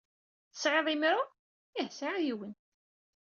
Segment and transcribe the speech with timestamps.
[0.51, 1.23] Tesɛiḍ imru?
[1.79, 2.53] Ih, sɛiɣ yiwen.